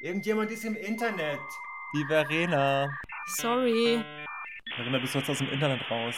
[0.00, 1.40] Irgendjemand ist im Internet.
[1.92, 2.88] Die Verena.
[3.26, 4.00] Sorry.
[4.76, 6.14] Verena, bist du jetzt aus dem Internet raus?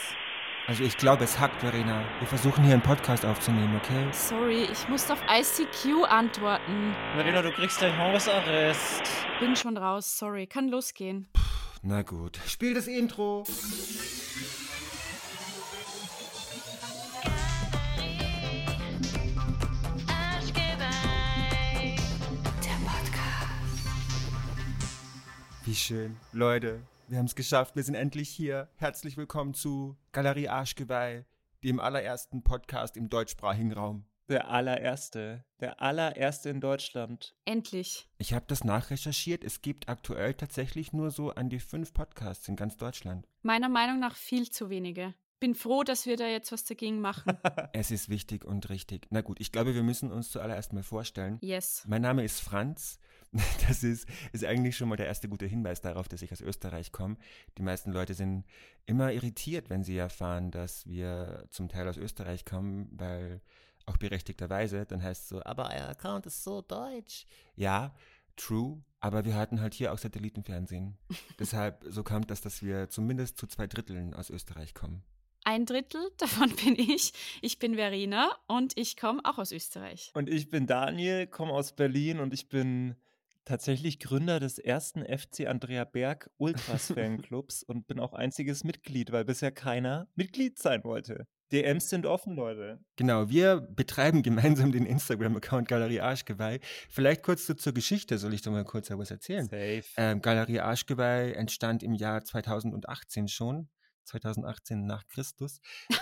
[0.67, 2.05] Also ich glaube, es hackt, Verena.
[2.19, 4.07] Wir versuchen hier einen Podcast aufzunehmen, okay?
[4.11, 6.95] Sorry, ich musste auf ICQ antworten.
[7.15, 9.01] Verena, du kriegst gleich Hausarrest.
[9.39, 10.45] Bin schon raus, sorry.
[10.45, 11.27] Kann losgehen.
[11.81, 12.39] Na gut.
[12.45, 13.43] Spiel das Intro.
[25.71, 26.17] Wie schön.
[26.33, 27.77] Leute, wir haben es geschafft.
[27.77, 28.67] Wir sind endlich hier.
[28.75, 31.23] Herzlich willkommen zu Galerie Arschgeweih,
[31.63, 34.03] dem allerersten Podcast im deutschsprachigen Raum.
[34.27, 35.45] Der allererste.
[35.61, 37.37] Der allererste in Deutschland.
[37.45, 38.09] Endlich.
[38.17, 39.45] Ich habe das nachrecherchiert.
[39.45, 43.25] Es gibt aktuell tatsächlich nur so an die fünf Podcasts in ganz Deutschland.
[43.41, 45.13] Meiner Meinung nach viel zu wenige.
[45.41, 47.33] Bin froh, dass wir da jetzt was dagegen machen.
[47.73, 49.07] Es ist wichtig und richtig.
[49.09, 51.39] Na gut, ich glaube, wir müssen uns zuallererst mal vorstellen.
[51.41, 51.83] Yes.
[51.87, 52.99] Mein Name ist Franz.
[53.67, 56.91] Das ist, ist eigentlich schon mal der erste gute Hinweis darauf, dass ich aus Österreich
[56.91, 57.15] komme.
[57.57, 58.43] Die meisten Leute sind
[58.85, 63.41] immer irritiert, wenn sie erfahren, dass wir zum Teil aus Österreich kommen, weil
[63.87, 67.25] auch berechtigterweise, dann heißt es so, aber euer Account ist so deutsch.
[67.55, 67.95] Ja,
[68.35, 70.97] true, aber wir hatten halt hier auch Satellitenfernsehen.
[71.39, 75.03] Deshalb, so kam das, dass wir zumindest zu zwei Dritteln aus Österreich kommen.
[75.43, 77.13] Ein Drittel davon bin ich.
[77.41, 80.11] Ich bin Verena und ich komme auch aus Österreich.
[80.13, 82.95] Und ich bin Daniel, komme aus Berlin und ich bin
[83.45, 89.25] tatsächlich Gründer des ersten FC Andrea Berg Ultras Fanclubs und bin auch einziges Mitglied, weil
[89.25, 91.25] bisher keiner Mitglied sein wollte.
[91.51, 92.79] DMs sind offen, Leute.
[92.95, 96.59] Genau, wir betreiben gemeinsam den Instagram-Account Galerie Arschgeweih.
[96.89, 99.45] Vielleicht kurz so zur Geschichte, soll ich doch mal kurz etwas erzählen?
[99.45, 99.83] Safe.
[99.97, 103.67] Ähm, Galerie Arschgeweih entstand im Jahr 2018 schon.
[104.05, 105.61] 2018 nach Christus.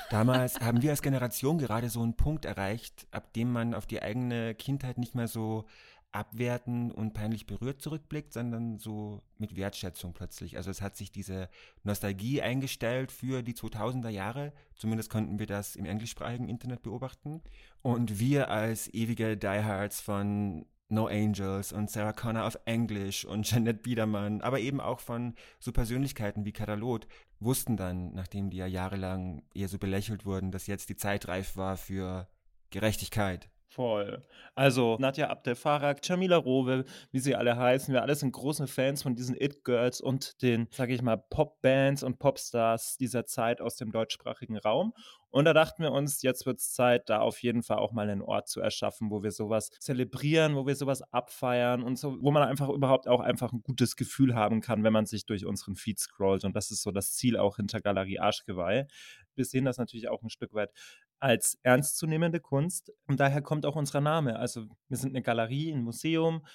[0.09, 4.01] Damals haben wir als Generation gerade so einen Punkt erreicht, ab dem man auf die
[4.01, 5.65] eigene Kindheit nicht mehr so
[6.11, 10.57] abwerten und peinlich berührt zurückblickt, sondern so mit Wertschätzung plötzlich.
[10.57, 11.49] Also es hat sich diese
[11.83, 14.53] Nostalgie eingestellt für die 2000er Jahre.
[14.75, 17.41] Zumindest konnten wir das im englischsprachigen Internet beobachten.
[17.81, 23.79] Und wir als ewige Diehards von No Angels und Sarah Connor auf Englisch und Jeanette
[23.79, 27.07] Biedermann, aber eben auch von so Persönlichkeiten wie Katalot,
[27.39, 31.55] wussten dann, nachdem die ja jahrelang eher so belächelt wurden, dass jetzt die Zeit reif
[31.55, 32.27] war für
[32.71, 33.49] Gerechtigkeit.
[33.71, 34.23] Voll.
[34.55, 39.15] Also Nadja Abdel-Farag, Jamila Rowe, wie sie alle heißen, wir alle sind große Fans von
[39.15, 44.57] diesen It-Girls und den, sage ich mal, Pop-Bands und Popstars dieser Zeit aus dem deutschsprachigen
[44.57, 44.93] Raum.
[45.31, 48.09] Und da dachten wir uns, jetzt wird es Zeit, da auf jeden Fall auch mal
[48.09, 52.31] einen Ort zu erschaffen, wo wir sowas zelebrieren, wo wir sowas abfeiern und so, wo
[52.31, 55.75] man einfach überhaupt auch einfach ein gutes Gefühl haben kann, wenn man sich durch unseren
[55.75, 56.45] Feed scrollt.
[56.45, 58.87] Und das ist so das Ziel auch hinter Galerie Arschgeweih.
[59.35, 60.71] Wir sehen das natürlich auch ein Stück weit
[61.19, 62.91] als ernstzunehmende Kunst.
[63.05, 64.37] Und daher kommt auch unser Name.
[64.37, 66.45] Also wir sind eine Galerie, ein Museum,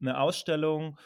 [0.00, 0.98] eine Ausstellung.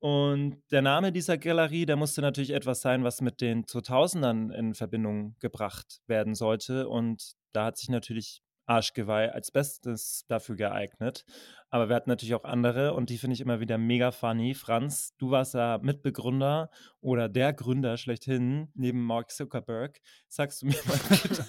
[0.00, 4.74] Und der Name dieser Galerie, der musste natürlich etwas sein, was mit den 2000ern in
[4.74, 6.88] Verbindung gebracht werden sollte.
[6.88, 11.24] Und da hat sich natürlich Arschgeweih als Bestes dafür geeignet.
[11.70, 14.54] Aber wir hatten natürlich auch andere und die finde ich immer wieder mega funny.
[14.54, 20.00] Franz, du warst ja Mitbegründer oder der Gründer schlechthin neben Mark Zuckerberg.
[20.28, 21.44] Sagst du mir mal bitte,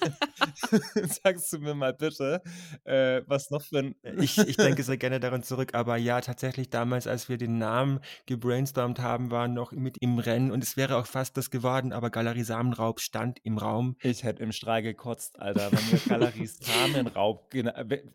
[1.24, 2.42] sagst du mir mal bitte,
[2.84, 3.96] äh, was noch für ein.
[4.20, 8.00] Ich, ich denke sehr gerne daran zurück, aber ja, tatsächlich damals, als wir den Namen
[8.26, 12.10] gebrainstormt haben, war noch mit im Rennen und es wäre auch fast das geworden, aber
[12.10, 13.96] Galerie Samenraub stand im Raum.
[14.02, 17.50] Ich hätte im Strahl gekotzt, Alter, wenn mir Galerie Samenraub.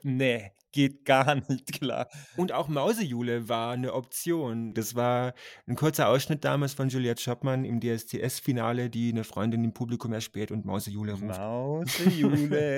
[0.02, 2.06] Nee, geht gar nicht klar.
[2.36, 4.74] Und auch Mausejule war eine Option.
[4.74, 5.32] Das war
[5.66, 10.50] ein kurzer Ausschnitt damals von Juliette Schoppmann im DSCS-Finale, die eine Freundin im Publikum erspäht
[10.50, 11.38] und Mausejule ruft.
[11.38, 12.68] Mausejule.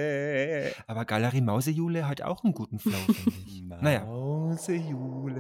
[0.87, 3.65] Aber Galerie Mausejule hat auch einen guten Flow, finde ich.
[3.81, 4.05] naja.
[4.05, 5.39] Mausejule.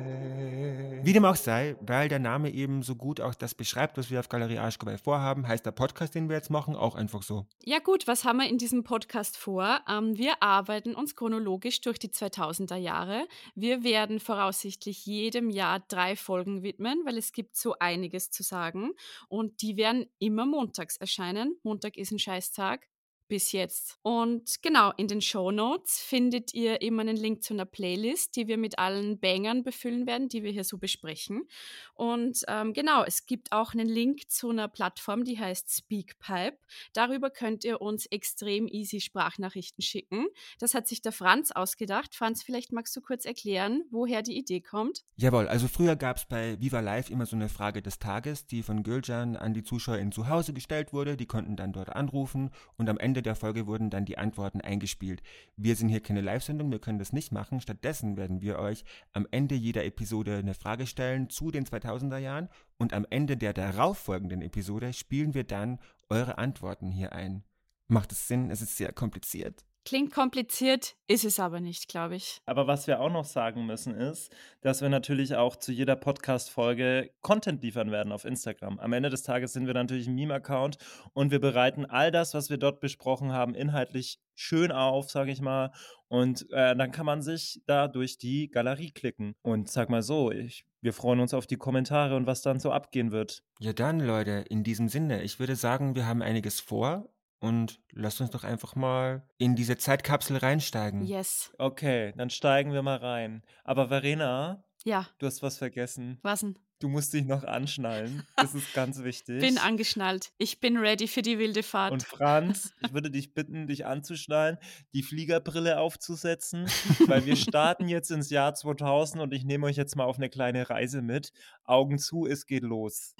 [1.04, 4.18] Wie dem auch sei, weil der Name eben so gut auch das beschreibt, was wir
[4.18, 7.46] auf Galerie Arschgeweih vorhaben, heißt der Podcast, den wir jetzt machen, auch einfach so.
[7.64, 9.78] Ja gut, was haben wir in diesem Podcast vor?
[9.88, 12.10] Ähm, wir arbeiten uns chronologisch durch die
[12.48, 13.28] 2000er Jahre.
[13.54, 18.92] Wir werden voraussichtlich jedem Jahr drei Folgen widmen, weil es gibt so einiges zu sagen.
[19.28, 21.56] Und die werden immer montags erscheinen.
[21.62, 22.86] Montag ist ein Scheißtag
[23.28, 23.98] bis jetzt.
[24.02, 28.48] Und genau, in den Show Notes findet ihr immer einen Link zu einer Playlist, die
[28.48, 31.46] wir mit allen Bangern befüllen werden, die wir hier so besprechen.
[31.94, 36.58] Und ähm, genau, es gibt auch einen Link zu einer Plattform, die heißt Speakpipe.
[36.92, 40.26] Darüber könnt ihr uns extrem easy Sprachnachrichten schicken.
[40.58, 42.14] Das hat sich der Franz ausgedacht.
[42.14, 45.04] Franz, vielleicht magst du kurz erklären, woher die Idee kommt?
[45.16, 48.62] Jawohl, also früher gab es bei Viva Live immer so eine Frage des Tages, die
[48.62, 51.16] von Gülcan an die Zuschauer in zu Hause gestellt wurde.
[51.16, 54.60] Die konnten dann dort anrufen und am Ende Ende der Folge wurden dann die Antworten
[54.60, 55.24] eingespielt.
[55.56, 57.60] Wir sind hier keine Live-Sendung, wir können das nicht machen.
[57.60, 62.48] Stattdessen werden wir euch am Ende jeder Episode eine Frage stellen zu den 2000er Jahren
[62.76, 67.42] und am Ende der darauffolgenden Episode spielen wir dann eure Antworten hier ein.
[67.88, 68.52] Macht es Sinn?
[68.52, 69.64] Es ist sehr kompliziert.
[69.88, 72.42] Klingt kompliziert, ist es aber nicht, glaube ich.
[72.44, 74.30] Aber was wir auch noch sagen müssen ist,
[74.60, 78.78] dass wir natürlich auch zu jeder Podcast-Folge Content liefern werden auf Instagram.
[78.80, 80.76] Am Ende des Tages sind wir natürlich ein Meme-Account
[81.14, 85.40] und wir bereiten all das, was wir dort besprochen haben, inhaltlich schön auf, sage ich
[85.40, 85.72] mal.
[86.08, 89.36] Und äh, dann kann man sich da durch die Galerie klicken.
[89.40, 92.72] Und sag mal so, ich, wir freuen uns auf die Kommentare und was dann so
[92.72, 93.42] abgehen wird.
[93.58, 97.08] Ja dann, Leute, in diesem Sinne, ich würde sagen, wir haben einiges vor
[97.40, 101.02] und lasst uns doch einfach mal in diese Zeitkapsel reinsteigen.
[101.06, 101.52] Yes.
[101.58, 103.42] Okay, dann steigen wir mal rein.
[103.64, 106.18] Aber Verena, Ja, du hast was vergessen.
[106.22, 106.58] was denn?
[106.80, 108.24] Du musst dich noch anschnallen.
[108.36, 109.40] Das ist ganz wichtig.
[109.40, 110.30] Bin angeschnallt.
[110.38, 111.90] Ich bin ready für die wilde Fahrt.
[111.92, 114.58] Und Franz, ich würde dich bitten, dich anzuschnallen,
[114.94, 116.66] die Fliegerbrille aufzusetzen,
[117.08, 120.30] weil wir starten jetzt ins Jahr 2000 und ich nehme euch jetzt mal auf eine
[120.30, 121.32] kleine Reise mit.
[121.64, 123.16] Augen zu, es geht los.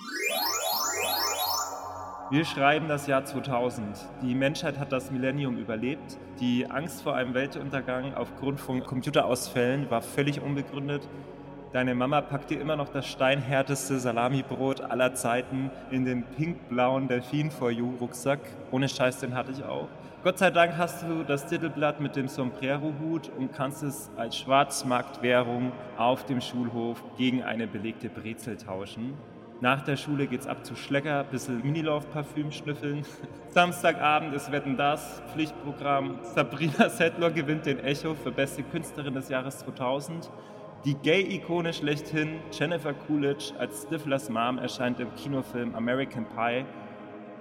[2.30, 3.86] Wir schreiben das Jahr 2000.
[4.20, 6.18] Die Menschheit hat das Millennium überlebt.
[6.40, 11.08] Die Angst vor einem Weltuntergang aufgrund von Computerausfällen war völlig unbegründet.
[11.72, 17.50] Deine Mama packt dir immer noch das steinhärteste Salamibrot aller Zeiten in den pink-blauen Delfin
[17.50, 18.40] for You Rucksack.
[18.72, 19.88] Ohne Scheiß, den hatte ich auch.
[20.22, 25.72] Gott sei Dank hast du das Titelblatt mit dem Sombrero-Hut und kannst es als Schwarzmarktwährung
[25.96, 29.14] auf dem Schulhof gegen eine belegte Brezel tauschen.
[29.60, 33.04] Nach der Schule geht's ab zu Schlecker, bisschen Minilove-Parfüm schnüffeln.
[33.48, 36.20] Samstagabend ist Wetten das, Pflichtprogramm.
[36.22, 40.30] Sabrina Settler gewinnt den Echo für beste Künstlerin des Jahres 2000.
[40.84, 46.64] Die Gay-Ikone schlechthin, Jennifer Coolidge als Stiflers Mom erscheint im Kinofilm American Pie.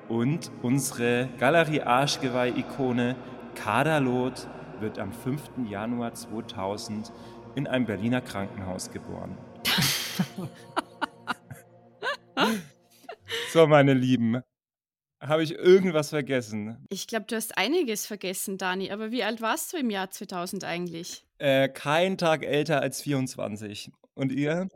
[0.10, 3.16] Und unsere Galerie Arschgeweih-Ikone
[3.54, 4.48] Kaderlot
[4.80, 5.42] wird am 5.
[5.70, 7.14] Januar 2000
[7.54, 9.38] in einem Berliner Krankenhaus geboren.
[13.58, 14.44] So, meine Lieben,
[15.20, 16.86] habe ich irgendwas vergessen?
[16.92, 18.92] ich glaube, du hast einiges vergessen, Dani.
[18.92, 21.26] Aber wie alt warst du im Jahr 2000 eigentlich?
[21.40, 23.92] Äh, kein Tag älter als 24.
[24.14, 24.70] Und ihr?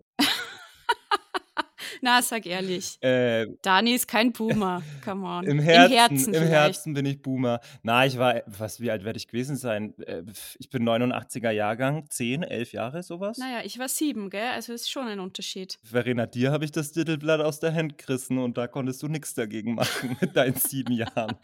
[2.02, 2.98] Na, sag ehrlich.
[3.02, 4.82] Äh, Dani ist kein Boomer.
[5.04, 5.46] Come on.
[5.46, 6.52] Im Herzen, im vielleicht.
[6.52, 7.60] Herzen bin ich Boomer.
[7.84, 9.98] Na, ich war, was, wie alt werde ich gewesen sein?
[10.00, 10.24] Äh,
[10.60, 13.38] ich bin 89er Jahrgang, 10, 11 Jahre, sowas.
[13.38, 14.50] Naja, ich war sieben, gell?
[14.54, 15.78] Also ist schon ein Unterschied.
[15.84, 19.34] Verena, dir habe ich das Titelblatt aus der Hand gerissen und da konntest du nichts
[19.34, 21.36] dagegen machen mit deinen sieben Jahren.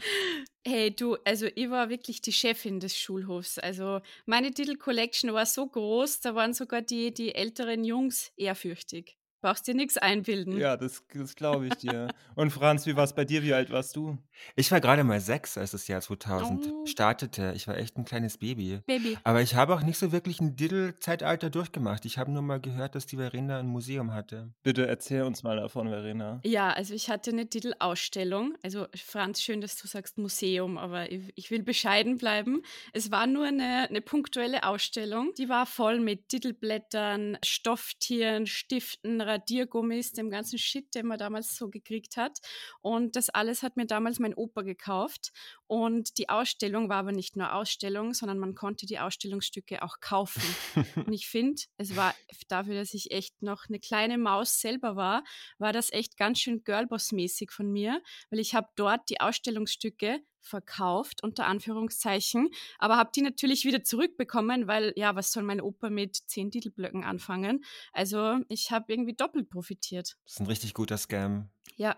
[0.66, 3.58] Hey, du, also ich war wirklich die Chefin des Schulhofs.
[3.58, 9.17] Also meine Titel-Collection war so groß, da waren sogar die, die älteren Jungs ehrfürchtig.
[9.42, 10.58] Brauchst dir nichts einbilden.
[10.58, 12.08] Ja, das, das glaube ich dir.
[12.36, 13.44] Und Franz, wie war es bei dir?
[13.44, 14.18] Wie alt warst du?
[14.56, 16.86] Ich war gerade mal sechs, als das Jahr 2000 Oh.
[16.86, 17.54] startete.
[17.56, 18.80] Ich war echt ein kleines Baby.
[18.88, 19.18] Baby.
[19.24, 22.06] Aber ich habe auch nicht so wirklich ein Diddle-Zeitalter durchgemacht.
[22.06, 24.52] Ich habe nur mal gehört, dass die Verena ein Museum hatte.
[24.64, 26.42] Bitte erzähl uns mal davon, Verena.
[26.44, 28.56] Ja, also ich hatte eine Titelausstellung.
[28.64, 32.64] Also Franz, schön, dass du sagst Museum, aber ich, ich will bescheiden bleiben.
[32.94, 35.32] Es war nur eine, eine punktuelle Ausstellung.
[35.38, 41.70] Die war voll mit Titelblättern, Stofftieren, Stiften, Radiergummis, dem ganzen Shit, den man damals so
[41.70, 42.40] gekriegt hat.
[42.82, 45.32] Und das alles hat mir damals mein Opa gekauft.
[45.68, 50.42] Und die Ausstellung war aber nicht nur Ausstellung, sondern man konnte die Ausstellungsstücke auch kaufen.
[51.08, 52.16] Und ich finde, es war
[52.48, 55.24] dafür, dass ich echt noch eine kleine Maus selber war,
[55.58, 61.24] war das echt ganz schön Girlboss-mäßig von mir, weil ich habe dort die Ausstellungsstücke verkauft,
[61.24, 66.16] unter Anführungszeichen, aber habe die natürlich wieder zurückbekommen, weil, ja, was soll mein Opa mit
[66.16, 67.64] zehn Titelblöcken anfangen?
[67.92, 70.18] Also ich habe irgendwie doppelt profitiert.
[70.24, 71.50] Das ist ein richtig guter Scam.
[71.76, 71.96] Ja,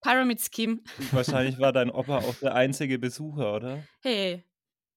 [0.00, 0.80] Pyramid Scheme.
[1.12, 3.84] Wahrscheinlich war dein Opa auch der einzige Besucher, oder?
[4.02, 4.44] Hey,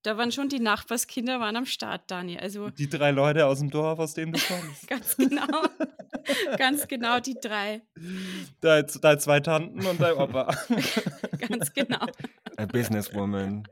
[0.03, 2.38] Da waren schon die Nachbarskinder waren am Start, Dani.
[2.38, 4.88] Also Die drei Leute aus dem Dorf, aus dem du kommst.
[4.88, 5.48] ganz genau.
[6.58, 7.82] ganz genau die drei.
[8.62, 10.56] Deine, deine zwei Tanten und dein Opa.
[11.48, 12.06] Ganz genau.
[12.58, 13.68] A businesswoman.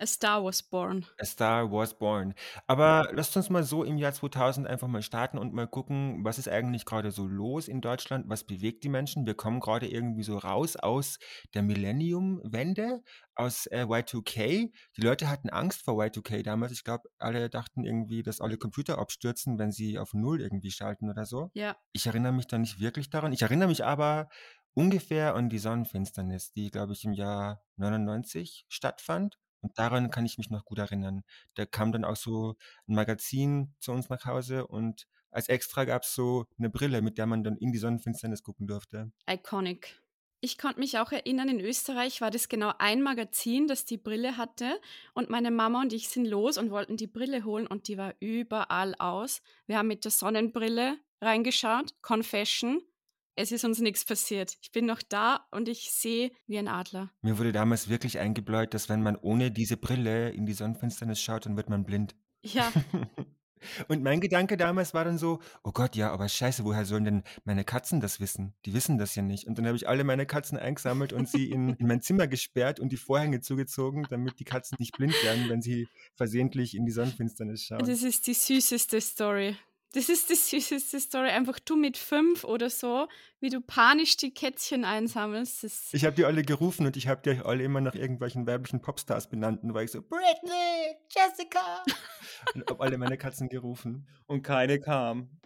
[0.00, 1.04] A Star was born.
[1.20, 2.32] A Star was born.
[2.66, 6.38] Aber lasst uns mal so im Jahr 2000 einfach mal starten und mal gucken, was
[6.38, 8.24] ist eigentlich gerade so los in Deutschland?
[8.26, 9.26] Was bewegt die Menschen?
[9.26, 11.18] Wir kommen gerade irgendwie so raus aus
[11.52, 13.02] der Millennium-Wende,
[13.34, 14.72] aus äh, Y2K.
[14.96, 16.72] Die Leute hatten Angst vor Y2K damals.
[16.72, 21.10] Ich glaube, alle dachten irgendwie, dass alle Computer abstürzen, wenn sie auf Null irgendwie schalten
[21.10, 21.50] oder so.
[21.52, 21.76] Ja.
[21.92, 23.34] Ich erinnere mich da nicht wirklich daran.
[23.34, 24.30] Ich erinnere mich aber
[24.74, 29.38] ungefähr an die Sonnenfinsternis, die, glaube ich, im Jahr 99 stattfand.
[29.62, 31.22] Und daran kann ich mich noch gut erinnern.
[31.54, 32.56] Da kam dann auch so
[32.88, 37.18] ein Magazin zu uns nach Hause und als Extra gab es so eine Brille, mit
[37.18, 39.12] der man dann in die Sonnenfinsternis gucken durfte.
[39.28, 40.00] Iconic.
[40.42, 44.38] Ich konnte mich auch erinnern, in Österreich war das genau ein Magazin, das die Brille
[44.38, 44.80] hatte.
[45.12, 48.14] Und meine Mama und ich sind los und wollten die Brille holen und die war
[48.20, 49.42] überall aus.
[49.66, 52.80] Wir haben mit der Sonnenbrille reingeschaut, Confession.
[53.40, 54.58] Es ist uns nichts passiert.
[54.60, 57.10] Ich bin noch da und ich sehe wie ein Adler.
[57.22, 61.46] Mir wurde damals wirklich eingebläut, dass wenn man ohne diese Brille in die Sonnenfinsternis schaut,
[61.46, 62.14] dann wird man blind.
[62.42, 62.70] Ja,
[63.88, 67.22] Und mein Gedanke damals war dann so, oh Gott, ja, aber scheiße, woher sollen denn
[67.44, 68.54] meine Katzen das wissen?
[68.64, 69.46] Die wissen das ja nicht.
[69.46, 72.80] Und dann habe ich alle meine Katzen eingesammelt und sie in, in mein Zimmer gesperrt
[72.80, 76.92] und die Vorhänge zugezogen, damit die Katzen nicht blind werden, wenn sie versehentlich in die
[76.92, 77.80] Sonnenfinsternis schauen.
[77.80, 79.56] das ist die süßeste Story.
[79.92, 81.30] Das ist die süßeste Story.
[81.30, 83.08] Einfach du mit fünf oder so,
[83.40, 85.64] wie du panisch die Kätzchen einsammelst.
[85.64, 88.80] Das Ich habe die alle gerufen und ich habe die alle immer nach irgendwelchen weiblichen
[88.80, 89.64] Popstars benannt.
[89.64, 91.82] Und war ich so, Britney, Jessica.
[92.54, 94.06] und habe alle meine Katzen gerufen.
[94.26, 95.40] Und keine kam.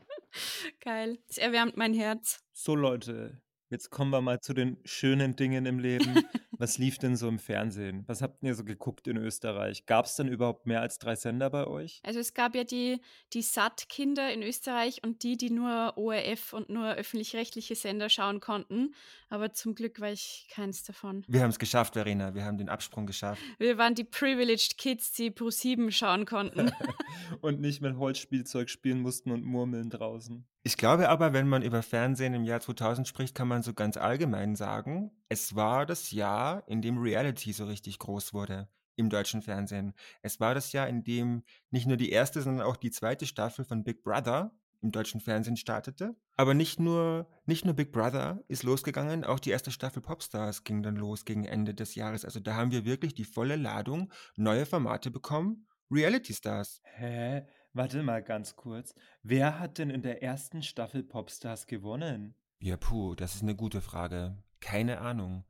[0.81, 1.19] geil.
[1.27, 2.41] Das erwärmt mein Herz.
[2.53, 6.23] So, Leute, jetzt kommen wir mal zu den schönen Dingen im Leben.
[6.65, 8.05] Was lief denn so im Fernsehen?
[8.07, 9.85] Was habt ihr so geguckt in Österreich?
[9.85, 12.01] Gab es denn überhaupt mehr als drei Sender bei euch?
[12.03, 13.03] Also es gab ja die,
[13.35, 18.95] die SAT-Kinder in Österreich und die, die nur ORF und nur öffentlich-rechtliche Sender schauen konnten.
[19.29, 21.23] Aber zum Glück war ich keins davon.
[21.29, 22.35] Wir haben es geschafft, Verena.
[22.35, 23.43] Wir haben den Absprung geschafft.
[23.59, 26.73] Wir waren die privileged Kids, die Pro 7 schauen konnten.
[27.43, 30.47] Und nicht mit Holzspielzeug spielen mussten und murmeln draußen.
[30.63, 33.99] Ich glaube aber, wenn man über Fernsehen im Jahr 2000 spricht, kann man so ganz
[33.99, 39.43] allgemein sagen, es war das Jahr, in dem Reality so richtig groß wurde im deutschen
[39.43, 39.93] Fernsehen.
[40.23, 43.65] Es war das Jahr, in dem nicht nur die erste, sondern auch die zweite Staffel
[43.65, 46.15] von Big Brother im deutschen Fernsehen startete.
[46.37, 50.83] Aber nicht nur, nicht nur Big Brother ist losgegangen, auch die erste Staffel Popstars ging
[50.83, 52.25] dann los gegen Ende des Jahres.
[52.25, 55.67] Also da haben wir wirklich die volle Ladung neue Formate bekommen.
[55.91, 56.81] Reality Stars.
[56.85, 57.47] Hä?
[57.73, 58.95] Warte mal ganz kurz.
[59.23, 62.35] Wer hat denn in der ersten Staffel Popstars gewonnen?
[62.61, 64.37] Ja, puh, das ist eine gute Frage.
[64.61, 65.45] Keine Ahnung.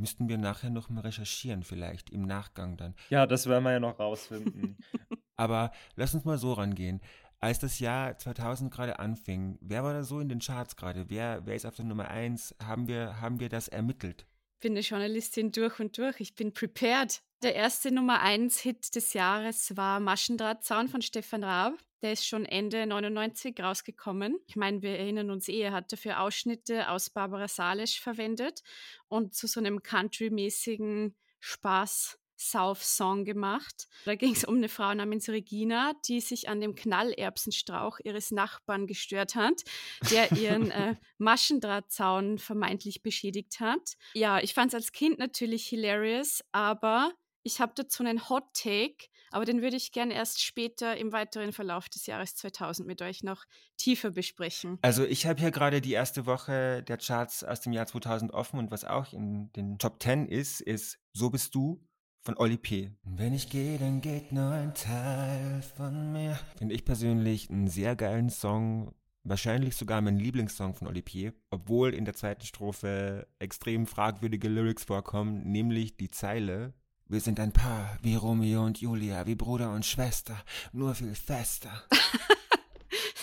[0.00, 2.94] Müssten wir nachher noch mal recherchieren, vielleicht im Nachgang dann.
[3.10, 4.78] Ja, das werden wir ja noch rausfinden.
[5.36, 7.02] Aber lass uns mal so rangehen.
[7.38, 11.10] Als das Jahr 2000 gerade anfing, wer war da so in den Charts gerade?
[11.10, 12.56] Wer, wer ist auf der Nummer 1?
[12.64, 14.26] Haben wir, haben wir das ermittelt?
[14.60, 16.20] Bin eine Journalistin durch und durch.
[16.20, 17.22] Ich bin prepared.
[17.42, 21.78] Der erste Nummer 1 Hit des Jahres war Maschendrahtzaun von Stefan Raab.
[22.02, 24.38] Der ist schon Ende 99 rausgekommen.
[24.46, 28.62] Ich meine, wir erinnern uns eh, er hat dafür Ausschnitte aus Barbara Salisch verwendet
[29.08, 32.19] und zu so einem country-mäßigen Spaß.
[32.40, 33.88] Sauf-Song gemacht.
[34.06, 38.86] Da ging es um eine Frau namens Regina, die sich an dem Knallerbsenstrauch ihres Nachbarn
[38.86, 39.62] gestört hat,
[40.10, 43.96] der ihren äh, Maschendrahtzaun vermeintlich beschädigt hat.
[44.14, 49.08] Ja, ich fand es als Kind natürlich hilarious, aber ich habe dazu einen Hot Take,
[49.30, 53.22] aber den würde ich gerne erst später im weiteren Verlauf des Jahres 2000 mit euch
[53.22, 53.44] noch
[53.76, 54.78] tiefer besprechen.
[54.82, 58.58] Also ich habe hier gerade die erste Woche der Charts aus dem Jahr 2000 offen
[58.58, 61.80] und was auch in den Top 10 ist, ist So bist du
[62.22, 62.90] von Oli P.
[63.02, 66.38] Wenn ich gehe, dann geht nur ein Teil von mir.
[66.58, 68.94] Finde ich persönlich einen sehr geilen Song.
[69.22, 74.84] Wahrscheinlich sogar mein Lieblingssong von Oli P., obwohl in der zweiten Strophe extrem fragwürdige Lyrics
[74.84, 76.72] vorkommen, nämlich die Zeile
[77.06, 81.70] Wir sind ein Paar, wie Romeo und Julia, wie Bruder und Schwester, nur viel fester.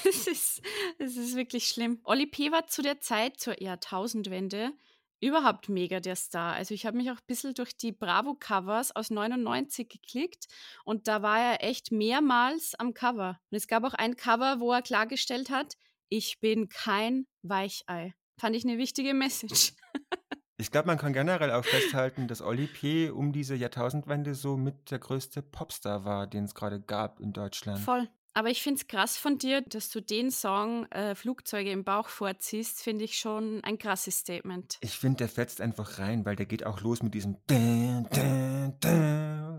[0.10, 0.62] Es ist,
[1.00, 2.00] es ist wirklich schlimm.
[2.06, 2.52] Oli P.
[2.52, 4.72] war zu der Zeit, zur Jahrtausendwende,
[5.20, 6.54] überhaupt mega der Star.
[6.54, 10.48] Also ich habe mich auch ein bisschen durch die Bravo-Covers aus 99 geklickt
[10.84, 13.40] und da war er echt mehrmals am Cover.
[13.50, 15.76] Und es gab auch ein Cover, wo er klargestellt hat,
[16.10, 18.14] ich bin kein Weichei.
[18.40, 19.74] Fand ich eine wichtige Message.
[20.60, 23.12] Ich glaube, man kann generell auch festhalten, dass Oli P.
[23.12, 27.80] um diese Jahrtausendwende so mit der größte Popstar war, den es gerade gab in Deutschland.
[27.80, 28.10] Voll.
[28.38, 32.08] Aber ich finde es krass von dir, dass du den Song äh, Flugzeuge im Bauch
[32.08, 34.78] vorziehst, finde ich schon ein krasses Statement.
[34.82, 37.38] Ich finde, der fetzt einfach rein, weil der geht auch los mit diesem?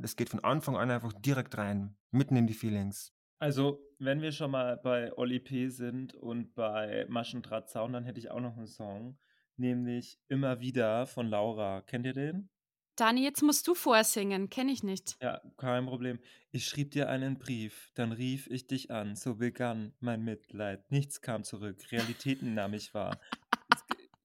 [0.00, 3.12] Es geht von Anfang an einfach direkt rein, mitten in die Feelings.
[3.40, 5.70] Also, wenn wir schon mal bei Oli P.
[5.70, 9.18] sind und bei Maschendrahtzaun, dann hätte ich auch noch einen Song,
[9.56, 11.82] nämlich Immer wieder von Laura.
[11.82, 12.48] Kennt ihr den?
[12.98, 15.16] Dani, jetzt musst du vorsingen, kenne ich nicht.
[15.22, 16.18] Ja, kein Problem.
[16.50, 20.90] Ich schrieb dir einen Brief, dann rief ich dich an, so begann mein Mitleid.
[20.90, 23.20] Nichts kam zurück, Realitäten nahm ich wahr.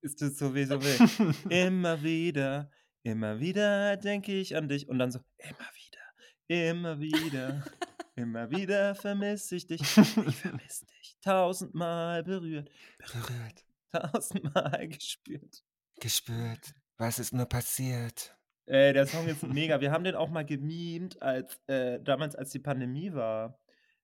[0.02, 1.64] Ist das so weh, so weh?
[1.66, 2.72] Immer wieder,
[3.04, 6.02] immer wieder denke ich an dich und dann so, immer wieder,
[6.48, 7.64] immer wieder,
[8.16, 9.82] immer wieder vermisse ich dich.
[9.82, 15.64] Ich vermisse dich, tausendmal berührt, Berührt, tausendmal gespürt.
[16.00, 16.74] gespürt.
[16.98, 18.36] Was ist nur passiert?
[18.66, 19.82] Ey, der Song ist mega.
[19.82, 23.60] Wir haben den auch mal gemimt, als äh, damals, als die Pandemie war.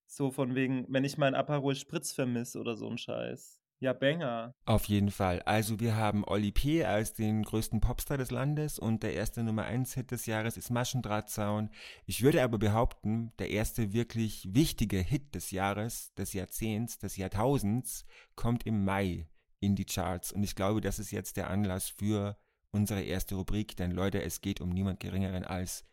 [0.05, 3.61] So von wegen, wenn ich meinen Aperol Spritz vermisse oder so ein Scheiß.
[3.81, 4.53] Ja, Banger.
[4.65, 5.41] Auf jeden Fall.
[5.43, 6.83] Also wir haben Oli P.
[6.83, 10.69] als den größten Popstar des Landes und der erste Nummer 1 Hit des Jahres ist
[10.69, 11.69] Maschendrahtzaun.
[12.05, 18.05] Ich würde aber behaupten, der erste wirklich wichtige Hit des Jahres, des Jahrzehnts, des Jahrtausends
[18.35, 19.29] kommt im Mai
[19.61, 22.37] in die Charts und ich glaube, das ist jetzt der Anlass für
[22.71, 25.83] unsere erste Rubrik, denn Leute, es geht um niemand geringeren als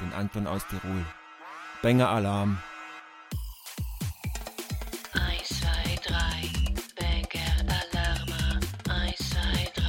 [0.00, 1.04] den Anton aus Tirol.
[1.82, 2.58] Banger Alarm.
[5.12, 5.66] 1, 2,
[6.04, 6.16] 3,
[6.98, 7.38] Banker
[7.92, 8.60] Alarma.
[8.88, 9.36] 1, 2,
[9.74, 9.82] 3.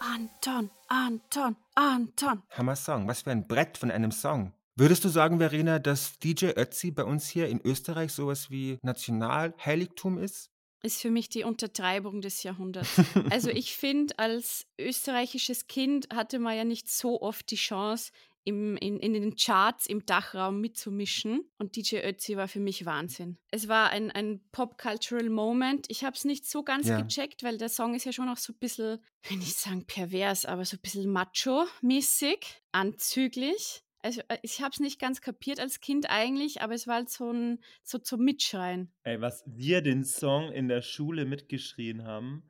[0.00, 2.42] Anton, Anton, Anton.
[2.50, 3.08] Hammer Song.
[3.08, 4.52] Was für ein Brett von einem Song.
[4.76, 10.18] Würdest du sagen, Verena, dass DJ Ötzi bei uns hier in Österreich sowas wie Nationalheiligtum
[10.18, 10.50] ist?
[10.82, 12.88] Ist für mich die Untertreibung des Jahrhunderts.
[13.30, 18.12] Also ich finde, als österreichisches Kind hatte man ja nicht so oft die Chance,
[18.44, 21.44] im, in, in den Charts im Dachraum mitzumischen.
[21.58, 23.36] Und DJ Ötzi war für mich Wahnsinn.
[23.50, 25.86] Es war ein, ein Pop-Cultural Moment.
[25.90, 27.00] Ich habe es nicht so ganz Ja.
[27.00, 29.84] gecheckt, weil der Song ist ja schon auch so ein bisschen, ich will nicht sagen
[29.86, 32.38] pervers, aber so ein bisschen macho-mäßig,
[32.72, 33.82] anzüglich.
[34.02, 37.10] Also äh, ich habe es nicht ganz kapiert als Kind eigentlich, aber es war halt
[37.10, 38.92] so ein so zum Mitschreien.
[39.02, 42.42] Ey, was wir den Song in der Schule mitgeschrien haben.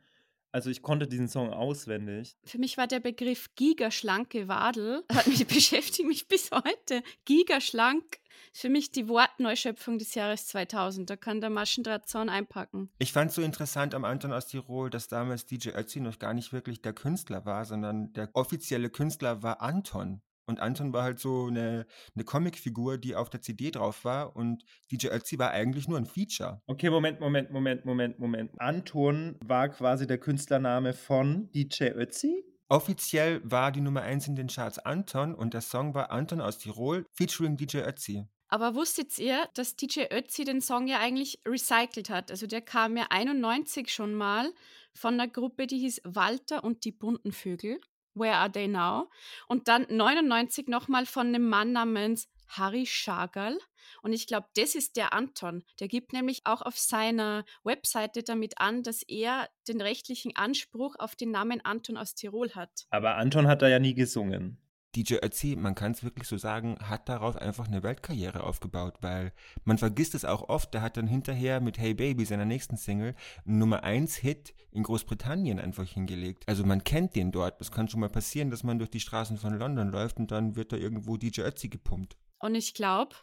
[0.52, 2.36] Also ich konnte diesen Song auswendig.
[2.44, 7.04] Für mich war der Begriff gigaschlanke Wadel, hat mich beschäftigt mich bis heute.
[7.24, 8.18] Gigaschlank
[8.52, 11.08] ist für mich die Wortneuschöpfung des Jahres 2000.
[11.08, 12.90] Da kann der Maschendrahtzaun einpacken.
[12.98, 16.34] Ich fand es so interessant am Anton aus Tirol, dass damals DJ Ötzi noch gar
[16.34, 20.20] nicht wirklich der Künstler war, sondern der offizielle Künstler war Anton.
[20.50, 24.64] Und Anton war halt so eine, eine Comicfigur, die auf der CD drauf war und
[24.90, 26.60] DJ Ötzi war eigentlich nur ein Feature.
[26.66, 28.60] Okay, Moment, Moment, Moment, Moment, Moment.
[28.60, 32.44] Anton war quasi der Künstlername von DJ Ötzi?
[32.68, 36.58] Offiziell war die Nummer 1 in den Charts Anton und der Song war Anton aus
[36.58, 38.26] Tirol featuring DJ Ötzi.
[38.48, 42.32] Aber wusstet ihr, dass DJ Ötzi den Song ja eigentlich recycelt hat?
[42.32, 44.52] Also der kam ja 91 schon mal
[44.92, 47.80] von einer Gruppe, die hieß Walter und die bunten Vögel.
[48.14, 49.10] Where are they now?
[49.48, 53.58] Und dann 99 nochmal von einem Mann namens Harry Schagal.
[54.02, 55.64] Und ich glaube, das ist der Anton.
[55.78, 61.14] Der gibt nämlich auch auf seiner Webseite damit an, dass er den rechtlichen Anspruch auf
[61.14, 62.86] den Namen Anton aus Tirol hat.
[62.90, 64.58] Aber Anton hat da ja nie gesungen.
[64.96, 69.32] DJ Ötzi, man kann es wirklich so sagen, hat darauf einfach eine Weltkarriere aufgebaut, weil
[69.64, 73.14] man vergisst es auch oft, der hat dann hinterher mit Hey Baby, seiner nächsten Single,
[73.46, 76.44] einen Nummer 1 Hit in Großbritannien einfach hingelegt.
[76.48, 77.60] Also man kennt den dort.
[77.60, 80.56] Es kann schon mal passieren, dass man durch die Straßen von London läuft und dann
[80.56, 82.16] wird da irgendwo DJ Ötzi gepumpt.
[82.38, 83.14] Und ich glaube,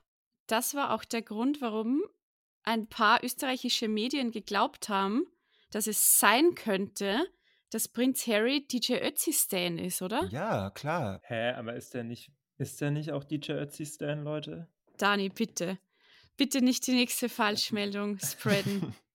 [0.47, 2.01] das war auch der Grund, warum
[2.63, 5.25] ein paar österreichische Medien geglaubt haben,
[5.71, 7.25] dass es sein könnte,
[7.69, 10.25] dass Prinz Harry DJ Ötzi Stan ist, oder?
[10.29, 11.21] Ja, klar.
[11.23, 14.67] Hä, aber ist der nicht, ist der nicht auch DJ Ötzi Stan, Leute?
[14.97, 15.77] Dani, bitte.
[16.37, 18.95] Bitte nicht die nächste Falschmeldung spreaden.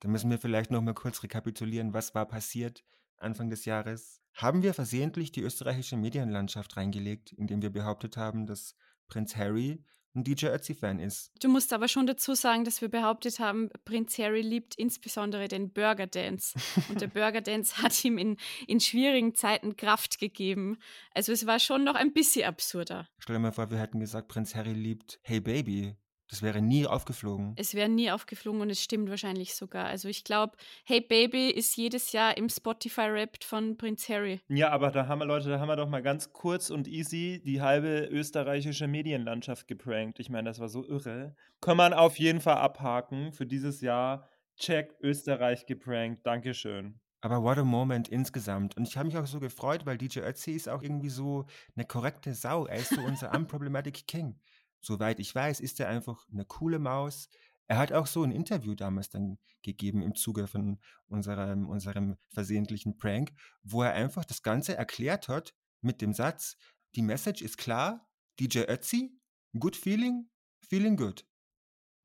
[0.00, 2.84] Da müssen wir vielleicht noch mal kurz rekapitulieren, was war passiert
[3.16, 4.20] Anfang des Jahres.
[4.34, 8.76] Haben wir versehentlich die österreichische Medienlandschaft reingelegt, indem wir behauptet haben, dass
[9.08, 9.82] Prinz Harry
[10.16, 11.30] ein DJ Ötzi-Fan ist?
[11.40, 15.70] Du musst aber schon dazu sagen, dass wir behauptet haben, Prinz Harry liebt insbesondere den
[15.72, 16.58] Burger Dance.
[16.88, 20.78] Und der Burger Dance hat ihm in, in schwierigen Zeiten Kraft gegeben.
[21.14, 23.08] Also es war schon noch ein bisschen absurder.
[23.18, 25.96] Stell dir mal vor, wir hätten gesagt, Prinz Harry liebt Hey Baby.
[26.28, 27.54] Das wäre nie aufgeflogen.
[27.56, 29.86] Es wäre nie aufgeflogen und es stimmt wahrscheinlich sogar.
[29.86, 34.40] Also ich glaube, Hey Baby ist jedes Jahr im Spotify-Rap von Prinz Harry.
[34.48, 37.40] Ja, aber da haben wir, Leute, da haben wir doch mal ganz kurz und easy
[37.44, 40.18] die halbe österreichische Medienlandschaft geprankt.
[40.18, 41.36] Ich meine, das war so irre.
[41.60, 44.28] Kann man auf jeden Fall abhaken für dieses Jahr.
[44.56, 46.26] Check Österreich geprankt.
[46.26, 46.98] Dankeschön.
[47.20, 48.76] Aber what a moment insgesamt.
[48.76, 51.84] Und ich habe mich auch so gefreut, weil DJ Ötzi ist auch irgendwie so eine
[51.84, 52.66] korrekte Sau.
[52.66, 54.38] Er ist so unser Unproblematic King.
[54.86, 57.28] Soweit ich weiß, ist er einfach eine coole Maus.
[57.66, 62.96] Er hat auch so ein Interview damals dann gegeben im Zuge von unserem, unserem versehentlichen
[62.96, 63.32] Prank,
[63.64, 66.56] wo er einfach das Ganze erklärt hat mit dem Satz,
[66.94, 68.08] die Message ist klar.
[68.38, 69.18] DJ Ötzi,
[69.58, 71.26] good feeling, feeling good.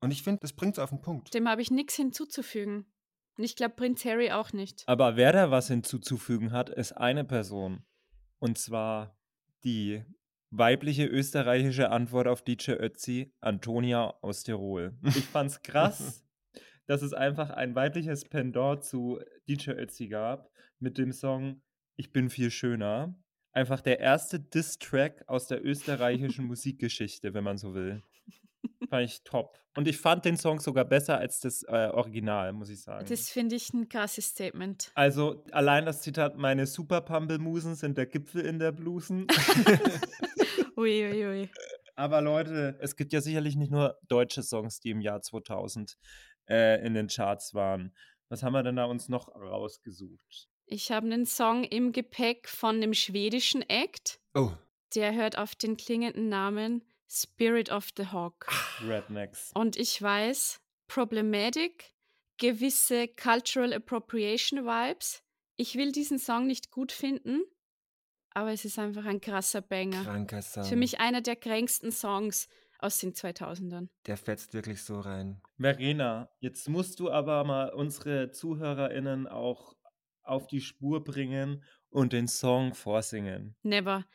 [0.00, 1.32] Und ich finde, das bringt es auf den Punkt.
[1.34, 2.92] Dem habe ich nichts hinzuzufügen.
[3.38, 4.82] Und ich glaube, Prinz Harry auch nicht.
[4.88, 7.84] Aber wer da was hinzuzufügen hat, ist eine Person.
[8.40, 9.16] Und zwar
[9.62, 10.04] die
[10.52, 14.94] weibliche österreichische Antwort auf DJ Ötzi, Antonia aus Tirol.
[15.02, 16.24] Ich fand's krass,
[16.86, 21.62] dass es einfach ein weibliches Pendant zu DJ Ötzi gab mit dem Song
[21.96, 23.18] Ich bin viel schöner.
[23.52, 28.02] Einfach der erste Diss-Track aus der österreichischen Musikgeschichte, wenn man so will.
[28.88, 29.58] Fand ich top.
[29.74, 33.06] Und ich fand den Song sogar besser als das äh, Original, muss ich sagen.
[33.08, 34.92] Das finde ich ein krasses Statement.
[34.94, 39.26] Also allein das Zitat, meine Superpampelmusen sind der Gipfel in der Blusen.
[40.76, 41.50] Ui, ui, ui.
[41.96, 45.96] Aber Leute, es gibt ja sicherlich nicht nur deutsche Songs, die im Jahr 2000
[46.48, 47.94] äh, in den Charts waren.
[48.28, 50.48] Was haben wir denn da uns noch rausgesucht?
[50.66, 54.20] Ich habe einen Song im Gepäck von einem schwedischen Act.
[54.34, 54.52] Oh,
[54.94, 58.46] Der hört auf den klingenden Namen Spirit of the Hawk.
[58.80, 59.50] Rednecks.
[59.54, 61.92] Und ich weiß, Problematic,
[62.38, 65.22] gewisse Cultural Appropriation Vibes.
[65.56, 67.42] Ich will diesen Song nicht gut finden,
[68.30, 70.02] aber es ist einfach ein krasser Banger.
[70.02, 70.64] kranker Song.
[70.64, 72.48] Für mich einer der kränksten Songs
[72.78, 73.88] aus den 2000ern.
[74.06, 75.42] Der fetzt wirklich so rein.
[75.58, 79.76] Verena, jetzt musst du aber mal unsere ZuhörerInnen auch
[80.22, 83.54] auf die Spur bringen und den Song vorsingen.
[83.62, 84.06] Never.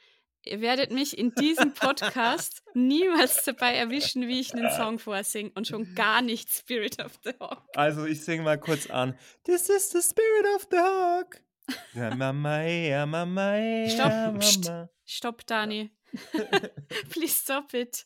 [0.49, 5.67] Ihr werdet mich in diesem Podcast niemals dabei erwischen, wie ich einen Song vorsinge und
[5.67, 7.63] schon gar nicht Spirit of the Hawk.
[7.75, 9.17] Also ich singe mal kurz an.
[9.43, 11.41] This is the spirit of the hawk.
[11.93, 14.67] Ja, Mama, ja, Mama, ja, Stopp.
[14.69, 14.89] Mama.
[15.05, 15.91] Stopp, Dani.
[17.09, 18.05] Please stop it.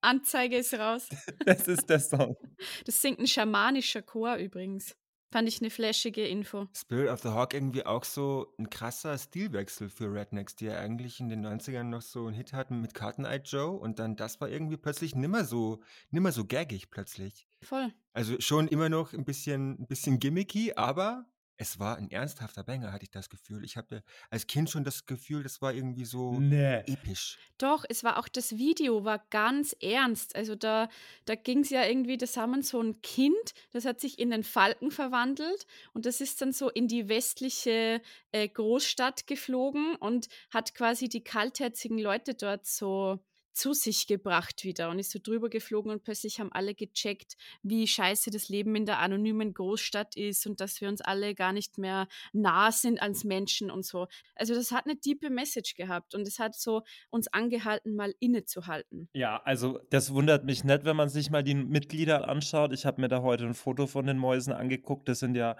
[0.00, 1.08] Anzeige ist raus.
[1.44, 2.36] Das ist der Song.
[2.84, 4.96] Das singt ein schamanischer Chor übrigens.
[5.30, 6.66] Fand ich eine flashige Info.
[6.76, 11.20] Spirit of the Hawk irgendwie auch so ein krasser Stilwechsel für Rednecks, die ja eigentlich
[11.20, 14.40] in den 90ern noch so einen Hit hatten mit Carton Eye Joe und dann das
[14.40, 17.46] war irgendwie plötzlich nimmer so, nimmer so gaggig plötzlich.
[17.62, 17.92] Voll.
[18.12, 21.26] Also schon immer noch ein bisschen, ein bisschen gimmicky, aber
[21.60, 23.64] es war ein ernsthafter Banger, hatte ich das Gefühl.
[23.66, 26.76] Ich hatte als Kind schon das Gefühl, das war irgendwie so Nee.
[26.86, 27.38] episch.
[27.58, 30.34] Doch, es war auch das Video war ganz ernst.
[30.36, 30.88] Also da,
[31.26, 34.42] da ging es ja irgendwie, das haben so ein Kind, das hat sich in den
[34.42, 38.00] Falken verwandelt und das ist dann so in die westliche
[38.32, 43.20] äh, Großstadt geflogen und hat quasi die kaltherzigen Leute dort so
[43.52, 47.86] zu sich gebracht wieder und ist so drüber geflogen und plötzlich haben alle gecheckt, wie
[47.86, 51.78] scheiße das Leben in der anonymen Großstadt ist und dass wir uns alle gar nicht
[51.78, 54.06] mehr nah sind als Menschen und so.
[54.34, 59.08] Also das hat eine tiefe Message gehabt und es hat so uns angehalten, mal innezuhalten.
[59.12, 62.72] Ja, also das wundert mich nicht, wenn man sich mal die Mitglieder anschaut.
[62.72, 65.08] Ich habe mir da heute ein Foto von den Mäusen angeguckt.
[65.08, 65.56] Das sind ja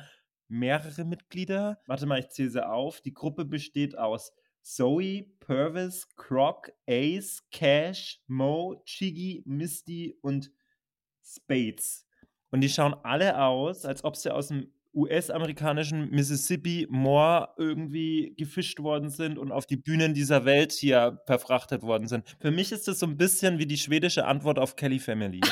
[0.49, 1.81] mehrere Mitglieder.
[1.87, 3.01] Warte mal, ich zähle sie auf.
[3.01, 10.51] Die Gruppe besteht aus Zoe, Purvis, Croc, Ace, Cash, Mo, Chiggy, Misty und
[11.23, 12.07] Spades.
[12.51, 18.81] Und die schauen alle aus, als ob sie aus dem US-amerikanischen Mississippi Moor irgendwie gefischt
[18.81, 22.25] worden sind und auf die Bühnen dieser Welt hier verfrachtet worden sind.
[22.41, 25.41] Für mich ist das so ein bisschen wie die schwedische Antwort auf Kelly Family.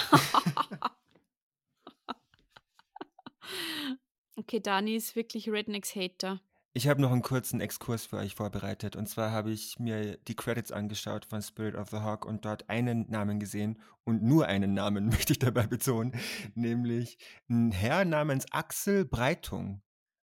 [4.38, 6.40] Okay, Dani ist wirklich Rednecks-Hater.
[6.74, 8.94] Ich habe noch einen kurzen Exkurs für euch vorbereitet.
[8.94, 12.68] Und zwar habe ich mir die Credits angeschaut von Spirit of the Hawk und dort
[12.68, 13.80] einen Namen gesehen.
[14.04, 16.12] Und nur einen Namen möchte ich dabei betonen.
[16.54, 19.82] Nämlich ein Herr namens Axel Breitung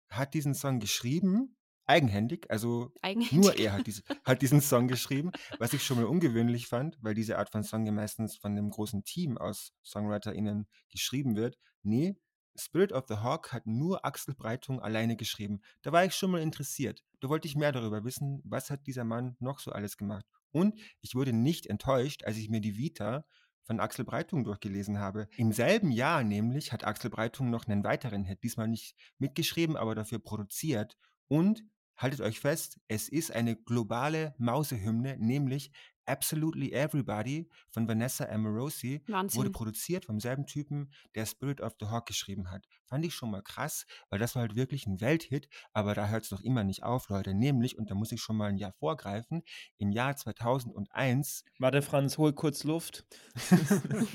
[0.09, 1.57] hat diesen Song geschrieben.
[1.87, 3.33] Eigenhändig, also Eigenhändig.
[3.33, 7.12] nur er hat, diese, hat diesen Song geschrieben, was ich schon mal ungewöhnlich fand, weil
[7.12, 11.59] diese Art von Song ja meistens von einem großen Team aus SongwriterInnen geschrieben wird.
[11.83, 12.16] Nee,
[12.56, 15.60] Spirit of the Hawk hat nur Axel Breitung alleine geschrieben.
[15.82, 17.02] Da war ich schon mal interessiert.
[17.20, 20.24] Da wollte ich mehr darüber wissen, was hat dieser Mann noch so alles gemacht.
[20.52, 23.24] Und ich wurde nicht enttäuscht, als ich mir die Vita
[23.64, 25.28] von Axel Breitung durchgelesen habe.
[25.36, 29.94] Im selben Jahr nämlich hat Axel Breitung noch einen weiteren Hit, diesmal nicht mitgeschrieben, aber
[29.94, 30.96] dafür produziert.
[31.28, 31.62] Und
[31.96, 35.72] haltet euch fest, es ist eine globale Mausehymne, nämlich
[36.06, 39.52] Absolutely Everybody von Vanessa Amorosi wurde Wahnsinn.
[39.52, 42.66] produziert vom selben Typen, der Spirit of the Hawk geschrieben hat.
[42.86, 46.24] Fand ich schon mal krass, weil das war halt wirklich ein Welthit, aber da hört
[46.24, 47.34] es noch immer nicht auf, Leute.
[47.34, 49.42] Nämlich, und da muss ich schon mal ein Jahr vorgreifen,
[49.78, 53.06] im Jahr 2001 Warte, Franz, hol kurz Luft.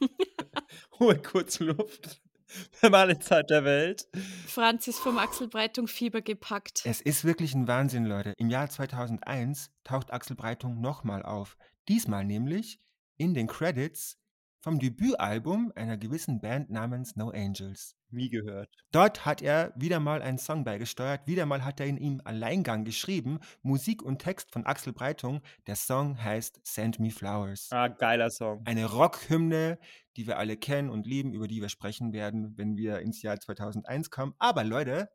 [0.98, 2.20] hol kurz Luft.
[2.80, 4.08] Wir haben alle Zeit der Welt.
[4.46, 6.82] Franz ist vom Axel Breitung Fieber gepackt.
[6.84, 8.32] Es ist wirklich ein Wahnsinn, Leute.
[8.36, 11.56] Im Jahr 2001 taucht Axel Breitung nochmal auf.
[11.88, 12.80] Diesmal nämlich
[13.16, 14.18] in den Credits
[14.60, 17.94] vom Debütalbum einer gewissen Band namens No Angels.
[18.10, 18.74] Nie gehört.
[18.90, 22.84] Dort hat er wieder mal einen Song beigesteuert, wieder mal hat er ihn im Alleingang
[22.84, 25.42] geschrieben, Musik und Text von Axel Breitung.
[25.66, 27.68] Der Song heißt Send Me Flowers.
[27.70, 28.62] Ah, geiler Song.
[28.64, 29.78] Eine Rockhymne,
[30.16, 33.38] die wir alle kennen und lieben, über die wir sprechen werden, wenn wir ins Jahr
[33.38, 34.34] 2001 kommen.
[34.38, 35.10] Aber Leute,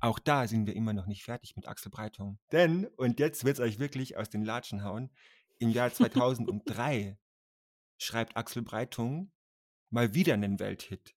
[0.00, 2.38] auch da sind wir immer noch nicht fertig mit Axel Breitung.
[2.50, 5.10] Denn, und jetzt wird es euch wirklich aus den Latschen hauen,
[5.58, 7.18] im Jahr 2003
[7.98, 9.32] schreibt Axel Breitung
[9.90, 11.14] mal wieder einen Welthit.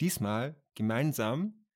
[0.00, 1.66] Diesmal gemeinsam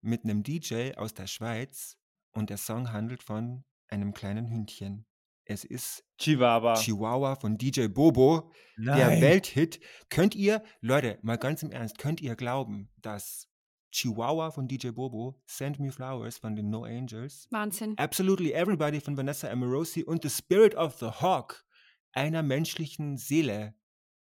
[0.00, 1.98] mit einem DJ aus der Schweiz
[2.32, 5.06] und der Song handelt von einem kleinen Hündchen.
[5.44, 6.74] Es ist Chihuahua.
[6.74, 9.20] Chihuahua von DJ Bobo, der Nein.
[9.22, 9.80] Welthit.
[10.10, 13.48] Könnt ihr, Leute, mal ganz im Ernst, könnt ihr glauben, dass
[13.90, 17.96] Chihuahua von DJ Bobo, Send Me Flowers von den No Angels, Wahnsinn.
[17.96, 21.64] Absolutely Everybody von Vanessa Amorosi und The Spirit of the Hawk
[22.12, 23.74] einer menschlichen Seele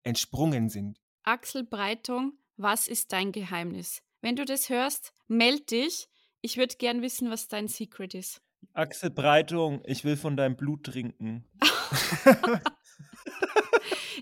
[0.06, 0.98] entsprungen sind?
[1.22, 4.02] Axel Breitung, was ist dein Geheimnis?
[4.20, 6.08] Wenn du das hörst, meld dich.
[6.40, 8.40] Ich würde gern wissen, was dein Secret ist.
[8.72, 11.44] Axel Breitung, ich will von deinem Blut trinken.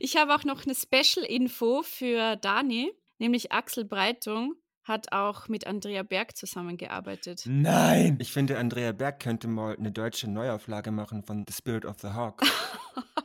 [0.01, 6.03] Ich habe auch noch eine Special-Info für Dani, nämlich Axel Breitung hat auch mit Andrea
[6.03, 7.45] Berg zusammengearbeitet.
[7.47, 8.19] Nein!
[8.21, 12.09] Ich finde, Andrea Berg könnte mal eine deutsche Neuauflage machen von The Spirit of the
[12.09, 12.43] Hawk.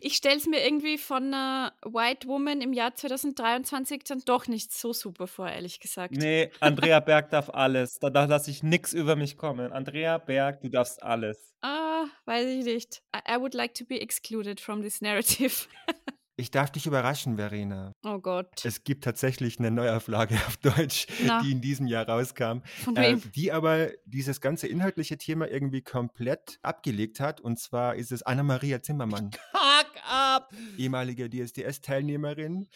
[0.00, 4.72] Ich stelle es mir irgendwie von einer White Woman im Jahr 2023 dann doch nicht
[4.72, 6.14] so super vor, ehrlich gesagt.
[6.14, 7.98] Nee, Andrea Berg darf alles.
[7.98, 9.72] Da, da lasse ich nichts über mich kommen.
[9.72, 11.54] Andrea Berg, du darfst alles.
[11.62, 13.02] Ah, weiß ich nicht.
[13.14, 15.68] I, I would like to be excluded from this narrative.
[16.36, 17.92] Ich darf dich überraschen, Verena.
[18.04, 18.64] Oh Gott.
[18.64, 21.42] Es gibt tatsächlich eine Neuauflage auf Deutsch, Na.
[21.42, 23.32] die in diesem Jahr rauskam, Von äh, wem?
[23.32, 27.40] die aber dieses ganze inhaltliche Thema irgendwie komplett abgelegt hat.
[27.42, 30.50] Und zwar ist es Anna-Maria Zimmermann, Hack ab!
[30.78, 32.66] ehemalige DSDS-Teilnehmerin.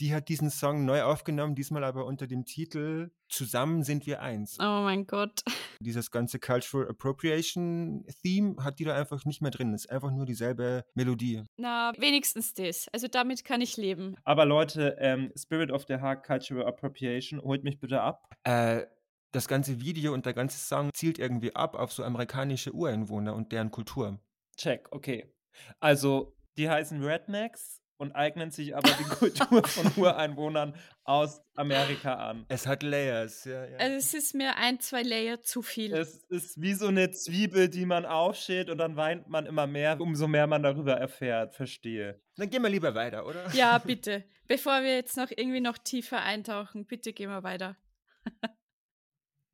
[0.00, 4.56] Die hat diesen Song neu aufgenommen, diesmal aber unter dem Titel Zusammen sind wir eins.
[4.60, 5.42] Oh mein Gott.
[5.80, 9.74] Dieses ganze Cultural Appropriation Theme hat die da einfach nicht mehr drin.
[9.74, 11.44] Ist einfach nur dieselbe Melodie.
[11.56, 12.86] Na, wenigstens das.
[12.92, 14.16] Also damit kann ich leben.
[14.24, 18.24] Aber Leute, ähm, Spirit of the Heart Cultural Appropriation, holt mich bitte ab.
[18.44, 18.86] Äh,
[19.32, 23.52] das ganze Video und der ganze Song zielt irgendwie ab auf so amerikanische Ureinwohner und
[23.52, 24.20] deren Kultur.
[24.56, 25.34] Check, okay.
[25.80, 29.04] Also, die heißen Rednecks und eignen sich aber die
[29.44, 32.46] Kultur von Ureinwohnern aus Amerika an.
[32.48, 33.76] Es hat Layers, ja, ja.
[33.78, 35.92] Also es ist mir ein, zwei Layer zu viel.
[35.92, 40.00] Es ist wie so eine Zwiebel, die man aufschält und dann weint man immer mehr,
[40.00, 41.54] umso mehr man darüber erfährt.
[41.54, 42.20] Verstehe.
[42.36, 43.50] Dann gehen wir lieber weiter, oder?
[43.52, 44.24] Ja, bitte.
[44.46, 47.76] Bevor wir jetzt noch irgendwie noch tiefer eintauchen, bitte gehen wir weiter.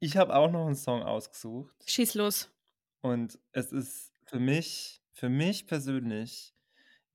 [0.00, 2.50] Ich habe auch noch einen Song ausgesucht Schieß los.
[3.00, 6.53] und es ist für mich, für mich persönlich,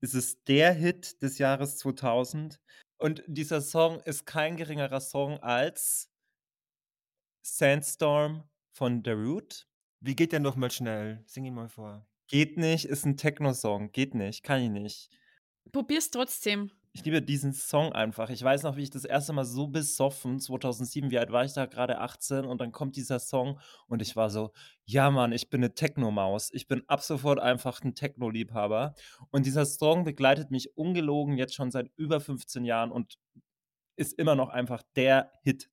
[0.00, 2.60] ist es der Hit des Jahres 2000
[2.98, 6.10] und dieser Song ist kein geringerer Song als
[7.42, 9.66] Sandstorm von The Root.
[10.00, 11.22] Wie geht der noch mal schnell?
[11.26, 12.06] Sing ihn mal vor.
[12.28, 13.92] Geht nicht, ist ein Techno-Song.
[13.92, 15.10] Geht nicht, kann ich nicht.
[15.72, 16.70] Probier's trotzdem.
[16.92, 18.30] Ich liebe diesen Song einfach.
[18.30, 21.52] Ich weiß noch, wie ich das erste Mal so besoffen, 2007, wie alt war ich
[21.52, 21.66] da?
[21.66, 24.52] Gerade 18 und dann kommt dieser Song und ich war so,
[24.86, 26.50] ja Mann, ich bin eine Techno-Maus.
[26.52, 28.94] Ich bin ab sofort einfach ein Techno-Liebhaber.
[29.30, 33.18] Und dieser Song begleitet mich ungelogen jetzt schon seit über 15 Jahren und
[33.94, 35.70] ist immer noch einfach der Hit.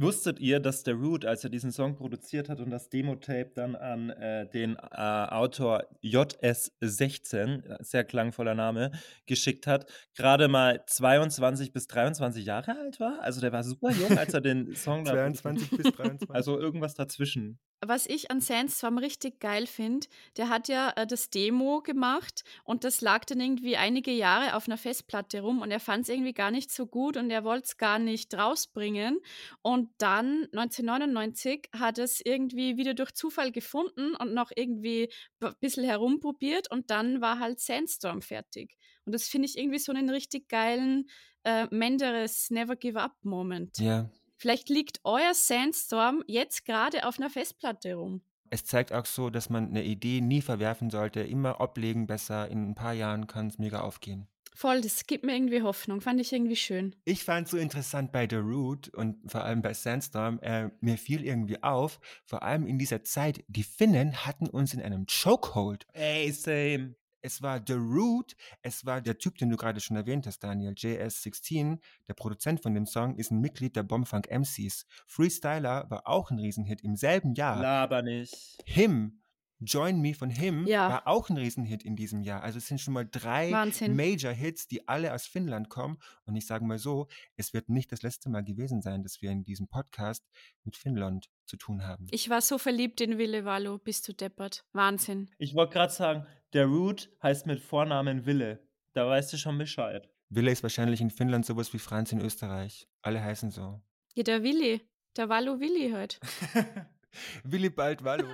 [0.00, 3.76] Wusstet ihr, dass der Root, als er diesen Song produziert hat und das Demo-Tape dann
[3.76, 8.92] an äh, den äh, Autor JS16, äh, sehr klangvoller Name,
[9.26, 9.84] geschickt hat,
[10.16, 13.20] gerade mal 22 bis 23 Jahre alt war?
[13.20, 16.30] Also der war super jung, als er den Song da 22 bis 23.
[16.30, 17.58] Also irgendwas dazwischen.
[17.82, 22.84] Was ich an Sandstorm richtig geil finde, der hat ja äh, das Demo gemacht und
[22.84, 26.34] das lag dann irgendwie einige Jahre auf einer Festplatte rum und er fand es irgendwie
[26.34, 29.18] gar nicht so gut und er wollte es gar nicht rausbringen.
[29.62, 35.84] Und dann 1999 hat es irgendwie wieder durch Zufall gefunden und noch irgendwie ein bisschen
[35.84, 38.76] herumprobiert und dann war halt Sandstorm fertig.
[39.06, 41.08] Und das finde ich irgendwie so einen richtig geilen
[41.44, 43.78] äh, Menderes Never Give Up Moment.
[43.78, 44.10] ja.
[44.40, 48.22] Vielleicht liegt euer Sandstorm jetzt gerade auf einer Festplatte rum.
[48.48, 51.20] Es zeigt auch so, dass man eine Idee nie verwerfen sollte.
[51.20, 52.48] Immer ablegen besser.
[52.48, 54.28] In ein paar Jahren kann es mega aufgehen.
[54.54, 56.00] Voll, das gibt mir irgendwie Hoffnung.
[56.00, 56.96] Fand ich irgendwie schön.
[57.04, 61.22] Ich fand so interessant bei The Root und vor allem bei Sandstorm, äh, mir fiel
[61.22, 65.86] irgendwie auf, vor allem in dieser Zeit, die Finnen hatten uns in einem Chokehold.
[65.92, 66.94] Ey, same.
[67.22, 70.72] Es war The Root, es war der Typ, den du gerade schon erwähnt hast, Daniel,
[70.72, 71.78] JS16,
[72.08, 74.86] der Produzent von dem Song, ist ein Mitglied der Bombfunk MCs.
[75.06, 77.60] Freestyler war auch ein Riesenhit im selben Jahr.
[77.60, 78.62] Laber nicht.
[78.64, 79.20] Him
[79.60, 80.88] Join Me von Him Ja.
[80.88, 82.42] war auch ein Riesenhit in diesem Jahr.
[82.42, 83.94] Also es sind schon mal drei Wahnsinn.
[83.94, 85.98] Major-Hits, die alle aus Finnland kommen.
[86.24, 89.30] Und ich sage mal so, es wird nicht das letzte Mal gewesen sein, dass wir
[89.30, 90.26] in diesem Podcast
[90.64, 92.06] mit Finnland zu tun haben.
[92.10, 94.64] Ich war so verliebt in Wille Wallo, bist du deppert.
[94.72, 95.30] Wahnsinn.
[95.38, 98.66] Ich wollte gerade sagen, der Root heißt mit Vornamen Wille.
[98.94, 100.08] Da weißt du schon Bescheid.
[100.30, 102.88] Wille ist wahrscheinlich in Finnland sowas wie Franz in Österreich.
[103.02, 103.82] Alle heißen so.
[104.14, 104.80] Ja, der Willi.
[105.16, 106.20] Der Wallo Willi halt.
[107.44, 108.28] Willibald Wallo.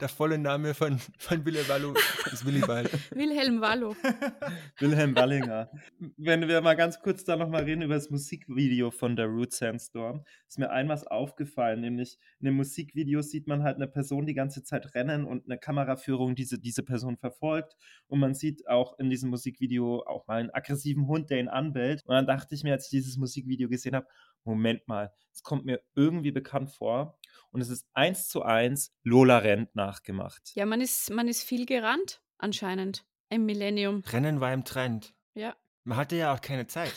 [0.00, 1.94] Der volle Name von, von Wille Wallo
[2.32, 2.90] ist Willibald.
[3.14, 3.94] Wilhelm Wallo.
[4.78, 5.70] Wilhelm Wallinger.
[6.16, 10.24] Wenn wir mal ganz kurz da nochmal reden über das Musikvideo von der Root Sandstorm,
[10.48, 14.34] ist mir ein was aufgefallen, nämlich in dem Musikvideo sieht man halt eine Person die
[14.34, 17.74] ganze Zeit rennen und eine Kameraführung diese, diese Person verfolgt
[18.06, 22.02] und man sieht auch in diesem Musikvideo auch mal einen aggressiven Hund, der ihn anbellt
[22.04, 24.06] und dann dachte ich mir, als ich dieses Musikvideo gesehen habe,
[24.44, 27.18] Moment mal, es kommt mir irgendwie bekannt vor
[27.50, 30.52] und es ist eins zu eins Lola Rent nachgemacht.
[30.54, 33.04] Ja, man ist, man ist viel gerannt, anscheinend.
[33.28, 34.02] Im Millennium.
[34.10, 35.14] Rennen war im Trend.
[35.34, 35.56] Ja.
[35.84, 36.92] Man hatte ja auch keine Zeit.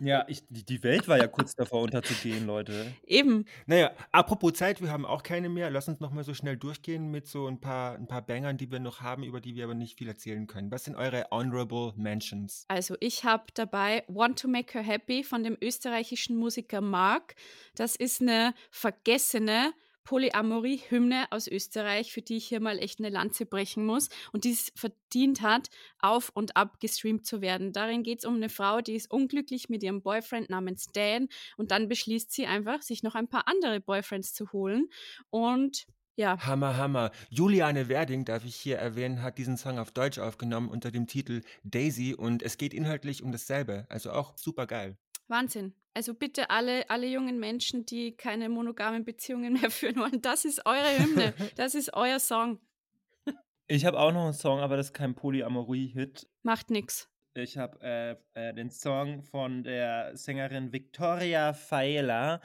[0.00, 2.92] Ja, ich, die, die Welt war ja kurz davor unterzugehen, Leute.
[3.06, 3.44] Eben.
[3.66, 5.70] Naja, apropos Zeit, wir haben auch keine mehr.
[5.70, 8.70] Lass uns noch mal so schnell durchgehen mit so ein paar, ein paar Bangern, die
[8.70, 10.70] wir noch haben, über die wir aber nicht viel erzählen können.
[10.70, 12.64] Was sind eure Honorable Mentions?
[12.68, 17.34] Also ich habe dabei Want to Make Her Happy von dem österreichischen Musiker Mark.
[17.74, 19.72] Das ist eine vergessene
[20.04, 24.52] Polyamorie-Hymne aus Österreich, für die ich hier mal echt eine Lanze brechen muss und die
[24.52, 27.72] es verdient hat, auf und ab gestreamt zu werden.
[27.72, 31.70] Darin geht es um eine Frau, die ist unglücklich mit ihrem Boyfriend namens Dan und
[31.70, 34.88] dann beschließt sie einfach, sich noch ein paar andere Boyfriends zu holen
[35.30, 37.10] und ja, Hammer, Hammer.
[37.30, 41.40] Juliane Werding, darf ich hier erwähnen, hat diesen Song auf Deutsch aufgenommen unter dem Titel
[41.64, 43.86] Daisy und es geht inhaltlich um dasselbe.
[43.88, 44.98] Also auch super geil.
[45.32, 45.74] Wahnsinn.
[45.94, 50.64] Also bitte alle, alle jungen Menschen, die keine monogamen Beziehungen mehr führen wollen, das ist
[50.64, 52.60] eure Hymne, das ist euer Song.
[53.66, 56.28] Ich habe auch noch einen Song, aber das ist kein Polyamorie-Hit.
[56.42, 57.08] Macht nix.
[57.34, 62.40] Ich habe äh, äh, den Song von der Sängerin Victoria Faela,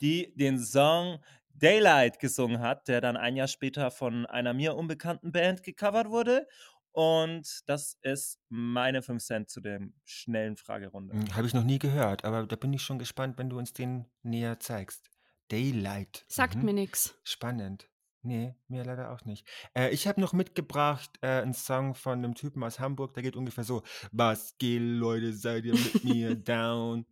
[0.00, 1.20] die den Song
[1.54, 6.48] Daylight gesungen hat, der dann ein Jahr später von einer mir unbekannten Band gecovert wurde.
[6.92, 11.14] Und das ist meine 5 Cent zu der schnellen Fragerunde.
[11.14, 13.72] Hm, Habe ich noch nie gehört, aber da bin ich schon gespannt, wenn du uns
[13.72, 15.08] den näher zeigst.
[15.50, 16.24] Daylight.
[16.28, 16.64] Sagt Mhm.
[16.64, 17.14] mir nix.
[17.24, 17.88] Spannend.
[18.24, 19.46] Nee, mir leider auch nicht.
[19.74, 23.34] Äh, ich habe noch mitgebracht äh, einen Song von einem Typen aus Hamburg, der geht
[23.36, 27.04] ungefähr so: Was geht, Leute, seid ihr mit mir down?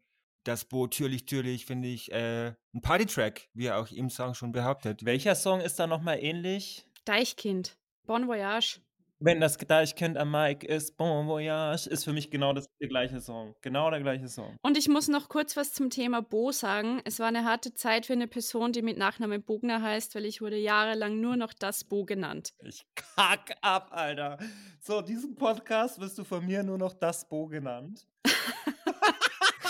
[0.45, 4.53] Das Boot, türlich, türlich, finde ich äh, ein Partytrack, wie er auch im Song schon
[4.53, 5.05] behauptet.
[5.05, 6.87] Welcher Song ist da nochmal ähnlich?
[7.05, 7.77] Deichkind.
[8.07, 8.81] Bon Voyage.
[9.23, 13.21] Wenn das Deichkind am Mic ist, Bon Voyage, ist für mich genau das, der gleiche
[13.21, 13.55] Song.
[13.61, 14.57] Genau der gleiche Song.
[14.63, 17.03] Und ich muss noch kurz was zum Thema Bo sagen.
[17.05, 20.41] Es war eine harte Zeit für eine Person, die mit Nachnamen Bogner heißt, weil ich
[20.41, 22.55] wurde jahrelang nur noch das Bo genannt.
[22.65, 24.39] Ich kack ab, Alter.
[24.81, 28.07] So, diesen Podcast wirst du von mir nur noch das Bo genannt.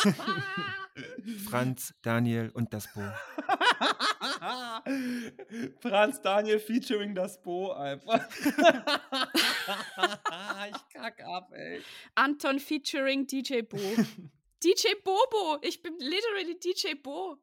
[1.49, 3.01] Franz, Daniel und das Bo.
[5.81, 8.27] Franz Daniel featuring das Bo einfach.
[10.71, 11.83] ich kack ab, ey.
[12.15, 13.79] Anton featuring DJ Bo.
[14.63, 15.59] DJ Bobo.
[15.63, 17.37] Ich bin literally DJ Bo.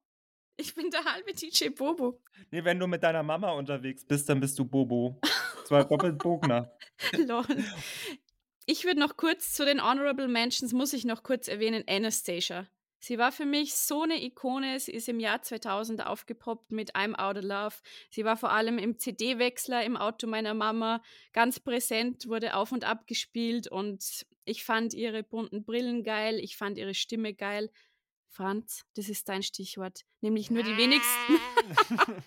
[0.55, 2.21] Ich bin der halbe DJ Bobo.
[2.51, 5.19] Nee, wenn du mit deiner Mama unterwegs bist, dann bist du Bobo.
[5.65, 6.71] Zwar doppelt Bogner.
[7.15, 7.45] Lol.
[8.65, 12.67] Ich würde noch kurz zu den Honorable Mentions, muss ich noch kurz erwähnen, Anastasia.
[12.99, 14.79] Sie war für mich so eine Ikone.
[14.79, 17.75] Sie ist im Jahr 2000 aufgepoppt mit I'm Out of Love.
[18.09, 21.01] Sie war vor allem im CD-Wechsler im Auto meiner Mama
[21.33, 26.39] ganz präsent, wurde auf und ab gespielt und ich fand ihre bunten Brillen geil.
[26.39, 27.69] Ich fand ihre Stimme geil.
[28.29, 30.01] Franz, das ist dein Stichwort.
[30.21, 31.39] Nämlich nur die wenigsten,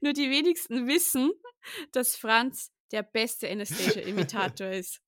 [0.00, 1.30] nur die wenigsten wissen,
[1.92, 5.00] dass Franz der beste Anastasia-Imitator ist.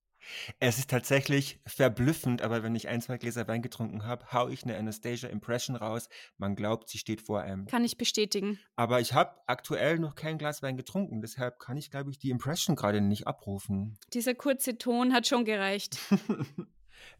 [0.59, 4.63] Es ist tatsächlich verblüffend, aber wenn ich ein, zwei Gläser Wein getrunken habe, hau ich
[4.63, 6.09] eine Anastasia Impression raus.
[6.37, 7.65] Man glaubt, sie steht vor einem.
[7.67, 8.59] Kann ich bestätigen.
[8.75, 12.29] Aber ich habe aktuell noch kein Glas Wein getrunken, deshalb kann ich, glaube ich, die
[12.29, 13.97] Impression gerade nicht abrufen.
[14.13, 15.97] Dieser kurze Ton hat schon gereicht.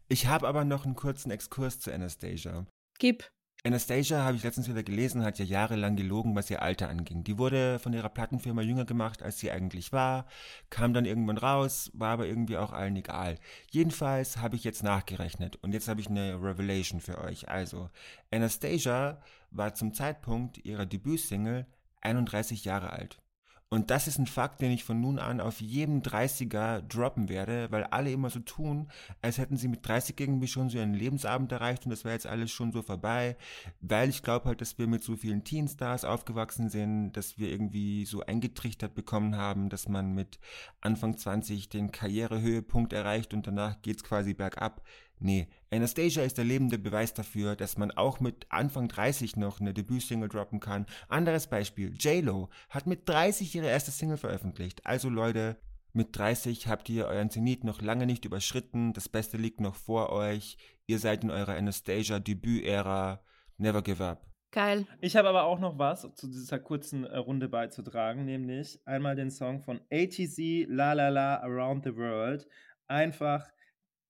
[0.08, 2.66] Ich habe aber noch einen kurzen Exkurs zu Anastasia.
[2.98, 3.30] Gib.
[3.66, 7.24] Anastasia, habe ich letztens wieder gelesen, hat ja jahrelang gelogen, was ihr Alter anging.
[7.24, 10.26] Die wurde von ihrer Plattenfirma jünger gemacht, als sie eigentlich war,
[10.68, 13.38] kam dann irgendwann raus, war aber irgendwie auch allen egal.
[13.70, 17.48] Jedenfalls habe ich jetzt nachgerechnet und jetzt habe ich eine Revelation für euch.
[17.48, 17.88] Also,
[18.30, 21.66] Anastasia war zum Zeitpunkt ihrer Debütsingle
[22.02, 23.23] 31 Jahre alt.
[23.70, 27.72] Und das ist ein Fakt, den ich von nun an auf jedem 30er droppen werde,
[27.72, 28.88] weil alle immer so tun,
[29.20, 32.26] als hätten sie mit 30 irgendwie schon so ihren Lebensabend erreicht und das wäre jetzt
[32.26, 33.36] alles schon so vorbei,
[33.80, 38.04] weil ich glaube halt, dass wir mit so vielen Teenstars aufgewachsen sind, dass wir irgendwie
[38.04, 40.38] so eingetrichtert bekommen haben, dass man mit
[40.80, 44.82] Anfang 20 den Karrierehöhepunkt erreicht und danach geht's quasi bergab.
[45.18, 49.72] Nee, Anastasia ist der lebende Beweis dafür, dass man auch mit Anfang 30 noch eine
[49.72, 50.86] Debütsingle droppen kann.
[51.08, 54.84] Anderes Beispiel, J-Lo hat mit 30 ihre erste Single veröffentlicht.
[54.84, 55.56] Also Leute,
[55.92, 60.10] mit 30 habt ihr euren Zenit noch lange nicht überschritten, das Beste liegt noch vor
[60.10, 63.22] euch, ihr seid in eurer Anastasia-Debüt-Ära,
[63.58, 64.26] never give up.
[64.50, 64.86] Geil.
[65.00, 69.30] Ich habe aber auch noch was zu dieser kurzen äh, Runde beizutragen, nämlich einmal den
[69.30, 72.46] Song von ATC La La La Around the World.
[72.86, 73.48] Einfach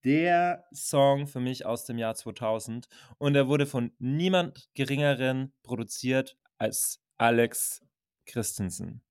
[0.04, 2.88] der Song für mich aus dem Jahr 2000
[3.18, 7.82] und er wurde von niemand geringeren produziert als Alex
[8.26, 9.02] Christensen.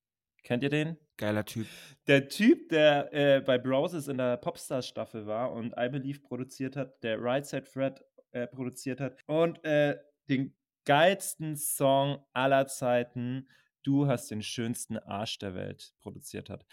[0.43, 0.97] Kennt ihr den?
[1.17, 1.67] Geiler Typ.
[2.07, 7.01] Der Typ, der äh, bei Browsers in der Popstars-Staffel war und I Believe produziert hat,
[7.03, 9.97] der Right Side Fred äh, produziert hat und äh,
[10.29, 13.47] den geilsten Song aller Zeiten,
[13.83, 16.65] Du hast den schönsten Arsch der Welt, produziert hat.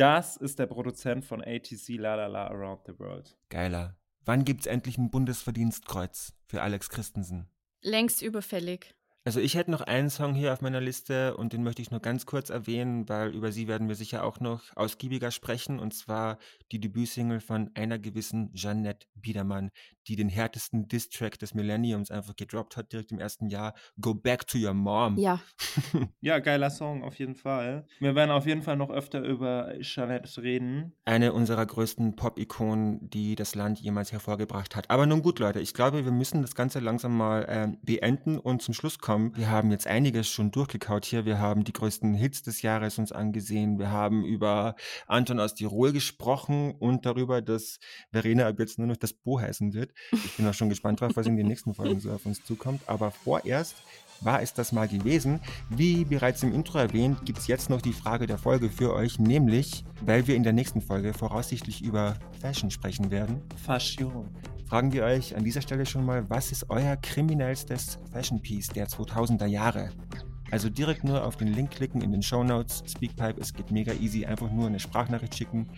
[0.00, 3.36] Das ist der Produzent von ATC La La La Around the World.
[3.50, 3.98] Geiler.
[4.24, 7.50] Wann gibt's endlich ein Bundesverdienstkreuz für Alex Christensen?
[7.82, 8.94] Längst überfällig.
[9.22, 12.00] Also ich hätte noch einen Song hier auf meiner Liste und den möchte ich nur
[12.00, 16.38] ganz kurz erwähnen, weil über sie werden wir sicher auch noch ausgiebiger sprechen und zwar
[16.72, 19.72] die Debütsingle von einer gewissen Jeannette Biedermann,
[20.08, 23.74] die den härtesten Diss-Track des Millenniums einfach gedroppt hat direkt im ersten Jahr.
[24.00, 25.18] Go Back to Your Mom.
[25.18, 25.40] Ja.
[26.22, 27.86] Ja, geiler Song auf jeden Fall.
[27.98, 30.92] Wir werden auf jeden Fall noch öfter über Jeanette reden.
[31.04, 34.90] Eine unserer größten Pop-Ikonen, die das Land jemals hervorgebracht hat.
[34.90, 38.62] Aber nun gut, Leute, ich glaube, wir müssen das Ganze langsam mal ähm, beenden und
[38.62, 39.09] zum Schluss kommen.
[39.18, 41.24] Wir haben jetzt einiges schon durchgekaut hier.
[41.24, 43.78] Wir haben die größten Hits des Jahres uns angesehen.
[43.78, 47.78] Wir haben über Anton aus Tirol gesprochen und darüber, dass
[48.12, 49.92] Verena ab jetzt nur noch das Bo heißen wird.
[50.12, 52.82] Ich bin auch schon gespannt drauf, was in den nächsten Folgen so auf uns zukommt.
[52.86, 53.76] Aber vorerst
[54.20, 55.40] war es das mal gewesen.
[55.70, 59.18] Wie bereits im Intro erwähnt, gibt es jetzt noch die Frage der Folge für euch,
[59.18, 64.28] nämlich, weil wir in der nächsten Folge voraussichtlich über Fashion sprechen werden, Fashion.
[64.70, 68.86] Fragen wir euch an dieser Stelle schon mal, was ist euer kriminellstes Fashion Piece der
[68.86, 69.90] 2000er Jahre?
[70.52, 73.92] Also direkt nur auf den Link klicken in den Show Notes, Speakpipe, es geht mega
[73.94, 75.68] easy, einfach nur eine Sprachnachricht schicken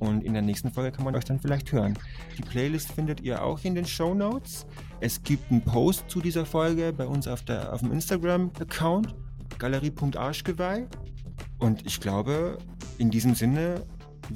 [0.00, 1.96] und in der nächsten Folge kann man euch dann vielleicht hören.
[2.38, 4.66] Die Playlist findet ihr auch in den Show Notes.
[4.98, 9.14] Es gibt einen Post zu dieser Folge bei uns auf, der, auf dem Instagram-Account,
[9.60, 10.88] galerie.arschgeweih.
[11.60, 12.58] Und ich glaube,
[12.98, 13.86] in diesem Sinne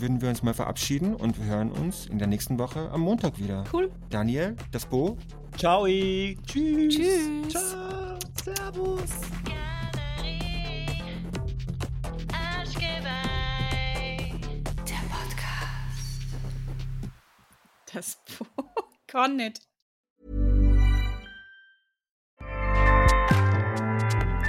[0.01, 3.39] würden wir uns mal verabschieden und wir hören uns in der nächsten Woche am Montag
[3.39, 3.65] wieder.
[3.73, 3.91] Cool.
[4.11, 5.17] Daniel, das Bo,
[5.57, 5.87] Ciao.
[5.87, 6.95] Tschüss.
[6.95, 7.49] Tschüss.
[7.49, 8.19] Ciao.
[8.45, 9.11] Servus.
[14.87, 16.35] Der Podcast.
[17.93, 18.19] Das
[19.07, 19.61] kann nicht.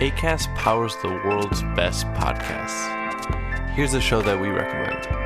[0.01, 2.89] ACAST powers the world's best podcasts.
[3.75, 5.24] Here's a show that we recommend.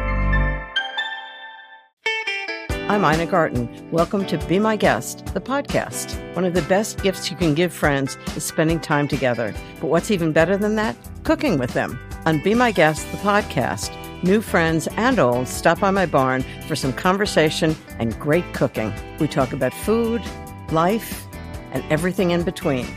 [2.90, 3.92] I'm Ina Garten.
[3.92, 6.18] Welcome to Be My Guest, the podcast.
[6.36, 9.54] One of the best gifts you can give friends is spending time together.
[9.80, 10.96] But what's even better than that?
[11.24, 12.00] Cooking with them.
[12.26, 16.76] On Be My Guest, the podcast, new friends and old stop by my barn for
[16.76, 18.92] some conversation and great cooking.
[19.20, 20.24] We talk about food,
[20.72, 21.28] life,
[21.72, 22.88] and everything in between.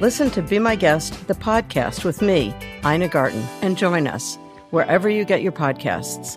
[0.00, 2.52] Listen to Be My Guest, the podcast with me,
[2.84, 4.38] Ina Garten, and join us
[4.70, 6.36] wherever you get your podcasts.